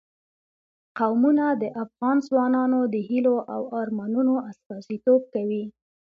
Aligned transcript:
قومونه 0.97 1.45
د 1.61 1.63
افغان 1.83 2.17
ځوانانو 2.27 2.79
د 2.93 2.95
هیلو 3.09 3.35
او 3.53 3.61
ارمانونو 3.79 4.33
استازیتوب 4.49 5.21
کوي. 5.33 5.63